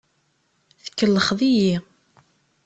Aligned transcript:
Tkellxeḍ-iyi. 0.85 1.75